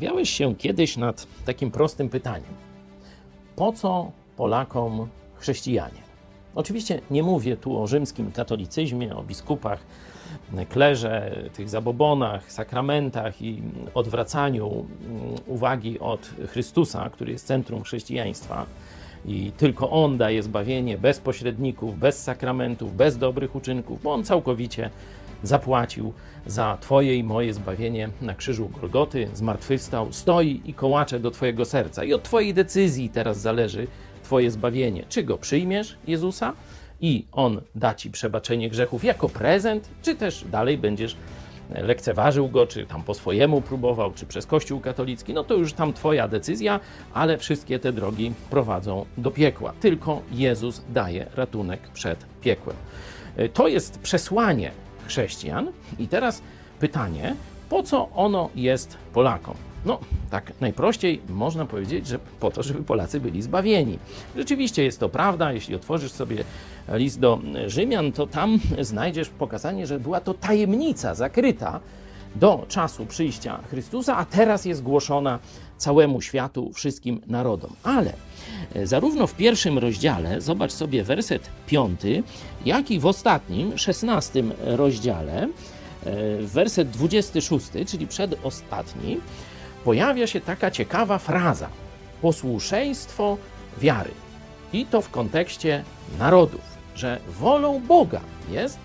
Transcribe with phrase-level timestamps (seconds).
[0.00, 2.54] Zastanawiałeś się kiedyś nad takim prostym pytaniem:
[3.56, 6.00] po co Polakom chrześcijanie?
[6.54, 9.80] Oczywiście nie mówię tu o rzymskim katolicyzmie, o biskupach,
[10.68, 13.62] klerze, tych zabobonach, sakramentach i
[13.94, 14.86] odwracaniu mm,
[15.46, 18.66] uwagi od Chrystusa, który jest centrum chrześcijaństwa.
[19.26, 24.90] I tylko On daje zbawienie bez pośredników, bez sakramentów, bez dobrych uczynków, bo On całkowicie
[25.42, 26.12] zapłacił
[26.46, 32.04] za Twoje i moje zbawienie na krzyżu Golgoty, zmartwychwstał, stoi i kołacze do Twojego serca.
[32.04, 33.86] I od Twojej decyzji teraz zależy
[34.22, 35.04] Twoje zbawienie.
[35.08, 36.52] Czy go przyjmiesz, Jezusa,
[37.00, 41.16] i On da Ci przebaczenie grzechów jako prezent, czy też dalej będziesz
[41.70, 45.92] lekceważył go, czy tam po swojemu próbował, czy przez Kościół katolicki, no to już tam
[45.92, 46.80] Twoja decyzja,
[47.14, 49.72] ale wszystkie te drogi prowadzą do piekła.
[49.80, 52.76] Tylko Jezus daje ratunek przed piekłem.
[53.54, 54.70] To jest przesłanie
[55.08, 55.72] chrześcijan.
[55.98, 56.42] I teraz
[56.80, 57.36] pytanie,
[57.68, 59.54] po co ono jest Polakom?
[59.84, 59.98] No,
[60.30, 63.98] tak najprościej można powiedzieć, że po to, żeby Polacy byli zbawieni.
[64.36, 65.52] Rzeczywiście jest to prawda.
[65.52, 66.44] Jeśli otworzysz sobie
[66.88, 71.80] list do Rzymian, to tam znajdziesz pokazanie, że była to tajemnica zakryta
[72.36, 75.38] do czasu przyjścia Chrystusa, a teraz jest głoszona
[75.76, 77.70] całemu światu, wszystkim narodom.
[77.82, 78.12] Ale
[78.84, 82.22] zarówno w pierwszym rozdziale, zobacz sobie werset piąty,
[82.64, 89.20] jak i w ostatnim, szesnastym rozdziale, e, werset 26, czyli przedostatni,
[89.84, 91.68] pojawia się taka ciekawa fraza:
[92.22, 93.36] posłuszeństwo
[93.80, 94.10] wiary.
[94.72, 95.84] I to w kontekście
[96.18, 96.60] narodów,
[96.94, 98.78] że wolą Boga jest,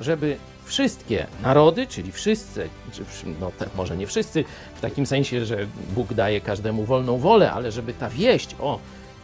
[0.00, 0.36] żeby
[0.70, 3.02] wszystkie narody, czyli wszyscy, czy,
[3.40, 7.72] no te, może nie wszyscy, w takim sensie, że Bóg daje każdemu wolną wolę, ale
[7.72, 8.78] żeby ta wieść o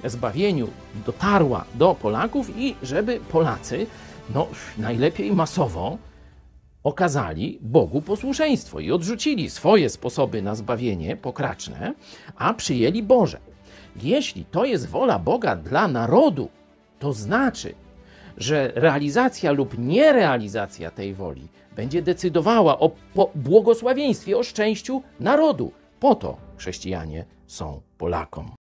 [0.05, 0.69] zbawieniu
[1.07, 3.87] dotarła do Polaków i żeby Polacy,
[4.35, 4.47] no
[4.79, 5.99] najlepiej masowo,
[6.85, 11.95] okazali Bogu posłuszeństwo i odrzucili swoje sposoby na zbawienie pokraczne,
[12.37, 13.39] a przyjęli Boże.
[14.03, 16.49] Jeśli to jest wola Boga dla narodu,
[16.99, 17.75] to znaczy,
[18.37, 22.91] że realizacja lub nierealizacja tej woli będzie decydowała o
[23.35, 25.73] błogosławieństwie, o szczęściu narodu.
[26.01, 28.57] Po to chrześcijanie są Polakom.